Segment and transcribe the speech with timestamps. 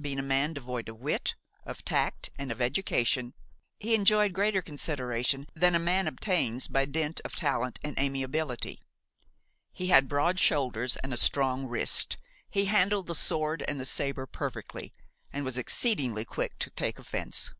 [0.00, 1.34] Being a man devoid of wit,
[1.66, 3.34] of tact and of education,
[3.78, 8.80] he enjoyed greater consideration than a man obtains by dint of talent and amiability.
[9.74, 12.16] He had broad shoulders and a strong wrist;
[12.48, 14.94] he handled the sword and the sabre perfectly,
[15.30, 17.50] and was exceedingly quick to take offence.